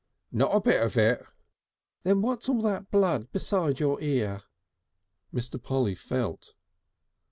"Not 0.31 0.55
a 0.55 0.59
bit 0.59 0.81
of 0.81 0.97
it!" 0.97 1.23
"Then 2.01 2.23
what's 2.23 2.49
all 2.49 2.63
that 2.63 2.89
blood 2.89 3.31
beside 3.31 3.79
your 3.79 4.01
ear?" 4.01 4.41
Mr. 5.31 5.61
Polly 5.61 5.93
felt. 5.93 6.55